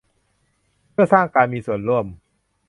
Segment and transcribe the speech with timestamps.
[0.91, 2.05] เพื่อสร้างการมีส่วนร่วม